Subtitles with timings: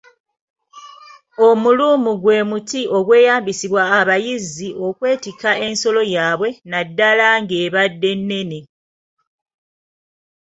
[1.47, 8.59] Omuluumu gwe muti ogweyambisimbwa abayizzi okwetikka ensolo yaabwe naddala ng’ebadde nnene.